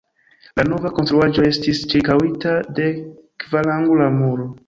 [0.59, 2.89] La nova konstruaĵo estis ĉirkaŭita de
[3.45, 4.51] kvarangula muro.